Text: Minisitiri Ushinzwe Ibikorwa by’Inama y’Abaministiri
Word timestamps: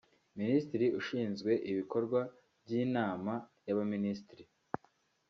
Minisitiri 0.39 0.87
Ushinzwe 0.99 1.51
Ibikorwa 1.71 2.19
by’Inama 2.63 3.33
y’Abaministiri 3.67 4.43